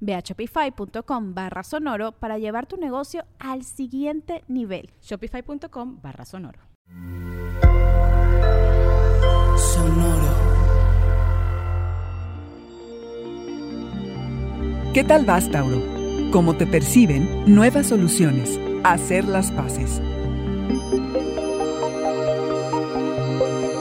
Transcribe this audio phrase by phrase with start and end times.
[0.00, 4.90] Ve a shopify.com barra sonoro para llevar tu negocio al siguiente nivel.
[5.02, 6.60] Shopify.com barra sonoro.
[9.56, 10.58] Sonoro.
[14.94, 15.82] ¿Qué tal vas, Tauro?
[16.32, 17.44] ¿Cómo te perciben?
[17.46, 18.58] Nuevas soluciones.
[18.84, 20.00] Hacer las paces.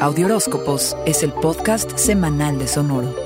[0.00, 3.23] Audioróscopos es el podcast semanal de Sonoro.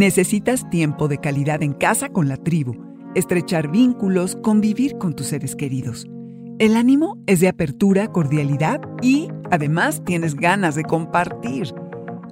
[0.00, 2.72] Necesitas tiempo de calidad en casa con la tribu,
[3.14, 6.08] estrechar vínculos, convivir con tus seres queridos.
[6.58, 11.74] El ánimo es de apertura, cordialidad y, además, tienes ganas de compartir.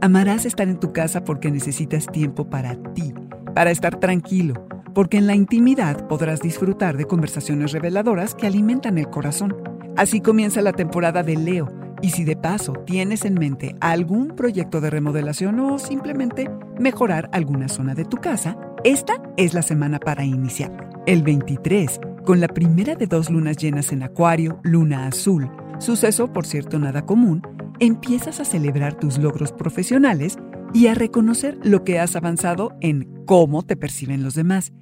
[0.00, 3.12] Amarás estar en tu casa porque necesitas tiempo para ti,
[3.54, 9.10] para estar tranquilo, porque en la intimidad podrás disfrutar de conversaciones reveladoras que alimentan el
[9.10, 9.54] corazón.
[9.94, 14.80] Así comienza la temporada de Leo y si de paso tienes en mente algún proyecto
[14.80, 20.24] de remodelación o simplemente mejorar alguna zona de tu casa, esta es la semana para
[20.24, 20.90] iniciar.
[21.06, 26.46] El 23, con la primera de dos lunas llenas en Acuario, luna azul, suceso por
[26.46, 27.42] cierto nada común,
[27.80, 30.38] empiezas a celebrar tus logros profesionales
[30.74, 34.72] y a reconocer lo que has avanzado en cómo te perciben los demás.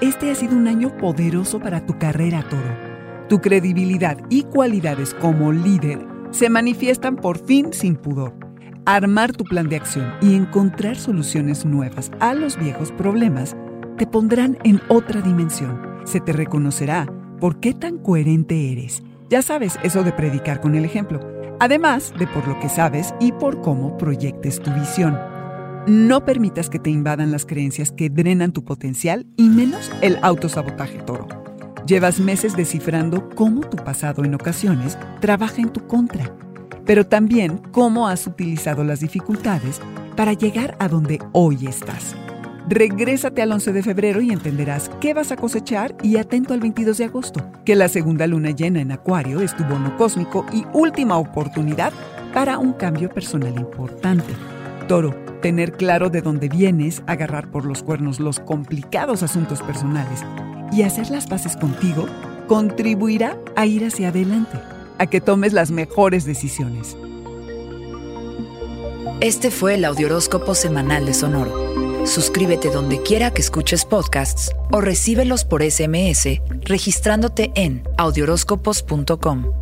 [0.00, 2.92] Este ha sido un año poderoso para tu carrera, Toro.
[3.28, 8.34] Tu credibilidad y cualidades como líder se manifiestan por fin sin pudor.
[8.84, 13.56] Armar tu plan de acción y encontrar soluciones nuevas a los viejos problemas
[13.96, 15.80] te pondrán en otra dimensión.
[16.04, 17.06] Se te reconocerá
[17.38, 19.02] por qué tan coherente eres.
[19.30, 21.20] Ya sabes eso de predicar con el ejemplo,
[21.60, 25.18] además de por lo que sabes y por cómo proyectes tu visión.
[25.86, 30.98] No permitas que te invadan las creencias que drenan tu potencial y menos el autosabotaje
[30.98, 31.41] toro.
[31.86, 36.32] Llevas meses descifrando cómo tu pasado en ocasiones trabaja en tu contra,
[36.86, 39.80] pero también cómo has utilizado las dificultades
[40.16, 42.14] para llegar a donde hoy estás.
[42.68, 46.98] Regrésate al 11 de febrero y entenderás qué vas a cosechar y atento al 22
[46.98, 51.16] de agosto, que la segunda luna llena en Acuario es tu bono cósmico y última
[51.16, 51.92] oportunidad
[52.32, 54.32] para un cambio personal importante.
[54.86, 60.24] Toro, tener claro de dónde vienes, agarrar por los cuernos los complicados asuntos personales
[60.72, 62.06] y hacer las paces contigo
[62.48, 64.58] contribuirá a ir hacia adelante,
[64.98, 66.96] a que tomes las mejores decisiones.
[69.20, 72.06] Este fue el Audioróscopo Semanal de Sonoro.
[72.06, 79.61] Suscríbete donde quiera que escuches podcasts o recíbelos por SMS registrándote en audioróscopos.com.